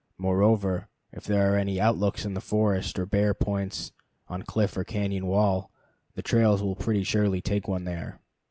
Moreover, 0.17 0.87
if 1.13 1.25
there 1.25 1.53
are 1.53 1.57
any 1.57 1.79
outlooks 1.79 2.25
in 2.25 2.33
the 2.33 2.41
forest, 2.41 2.97
or 2.97 3.05
bare 3.05 3.35
points 3.35 3.91
on 4.27 4.41
cliff 4.41 4.75
or 4.75 4.83
cañon 4.83 5.25
wall, 5.25 5.69
the 6.15 6.23
trails 6.23 6.63
will 6.63 6.75
pretty 6.75 7.03
surely 7.03 7.39
take 7.39 7.67
one 7.67 7.83
there. 7.83 8.19